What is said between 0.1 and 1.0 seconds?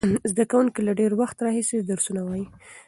زده کوونکي له